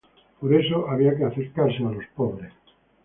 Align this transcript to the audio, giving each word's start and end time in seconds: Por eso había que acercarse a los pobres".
Por 0.39 0.51
eso 0.55 0.89
había 0.89 1.15
que 1.15 1.25
acercarse 1.25 1.83
a 1.83 1.91
los 1.91 2.07
pobres". 2.15 2.51